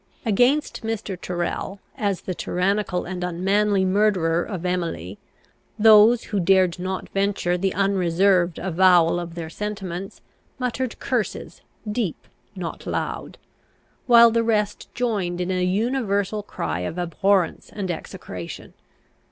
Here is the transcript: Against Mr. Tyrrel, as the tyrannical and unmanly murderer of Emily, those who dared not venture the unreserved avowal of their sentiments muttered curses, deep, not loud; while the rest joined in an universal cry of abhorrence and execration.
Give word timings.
Against 0.25 0.81
Mr. 0.81 1.15
Tyrrel, 1.15 1.79
as 1.95 2.21
the 2.21 2.33
tyrannical 2.33 3.05
and 3.05 3.23
unmanly 3.23 3.85
murderer 3.85 4.43
of 4.43 4.65
Emily, 4.65 5.19
those 5.77 6.23
who 6.23 6.39
dared 6.39 6.79
not 6.79 7.07
venture 7.09 7.55
the 7.55 7.75
unreserved 7.75 8.57
avowal 8.57 9.19
of 9.19 9.35
their 9.35 9.47
sentiments 9.47 10.21
muttered 10.57 10.97
curses, 10.97 11.61
deep, 11.87 12.27
not 12.55 12.87
loud; 12.87 13.37
while 14.07 14.31
the 14.31 14.41
rest 14.43 14.91
joined 14.95 15.39
in 15.39 15.51
an 15.51 15.67
universal 15.67 16.41
cry 16.41 16.79
of 16.79 16.97
abhorrence 16.97 17.69
and 17.71 17.91
execration. 17.91 18.73